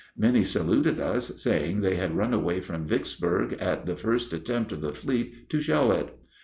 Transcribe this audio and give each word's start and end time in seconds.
Many 0.17 0.43
saluted 0.43 0.99
us, 0.99 1.27
saying 1.43 1.81
they 1.81 1.93
had 1.93 2.17
run 2.17 2.33
away 2.33 2.59
from 2.59 2.87
Vicksburg 2.87 3.53
at 3.61 3.85
the 3.85 3.95
first 3.95 4.33
attempt 4.33 4.71
of 4.71 4.81
the 4.81 4.95
fleet 4.95 5.47
to 5.51 5.61
shell 5.61 5.91
it. 5.91 6.15